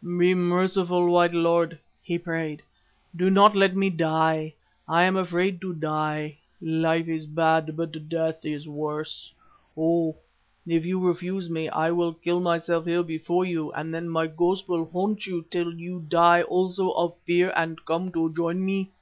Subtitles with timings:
[0.00, 2.62] "'Be merciful, White Lord,' he prayed,
[3.16, 4.54] 'do not let me die.
[4.86, 6.38] I am afraid to die.
[6.62, 9.32] Life is bad, but death is worse.
[9.76, 10.14] O!
[10.64, 14.68] If you refuse me, I will kill myself here before you and then my ghost
[14.68, 18.92] will haunt you till you die also of fear and come to join me.